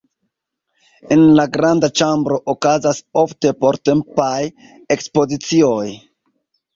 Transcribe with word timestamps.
En 1.15 1.25
la 1.39 1.43
granda 1.57 1.89
ĉambro 1.99 2.39
okazas 2.53 3.01
ofte 3.23 3.51
portempaj 3.65 4.39
ekspozicioj. 4.97 5.91